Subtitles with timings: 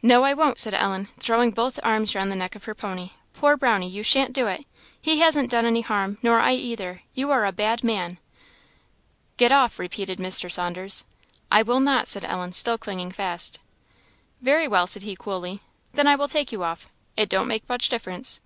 [0.00, 3.58] "No, I won't," said Ellen, throwing both arms round the neck of her pony; "poor
[3.58, 3.90] Brownie!
[3.90, 4.64] you shan't do it.
[4.98, 8.16] He hasn't done any harm, nor I either; you are a bad man!"
[9.36, 10.50] "Get off!" repeated Mr.
[10.50, 11.04] Saunders.
[11.52, 13.58] "I will not!" said Ellen, still clinging fast.
[14.40, 15.60] "Very well," said he, coolly
[15.92, 18.40] "then I will take you off; it don't make much difference.